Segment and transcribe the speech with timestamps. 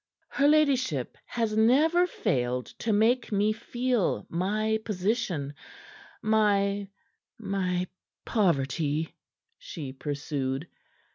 [0.29, 5.53] "Her ladyship has never failed to make me feel my position
[6.23, 6.87] my
[7.37, 7.85] my
[8.25, 9.13] poverty,"
[9.59, 10.67] she pursued.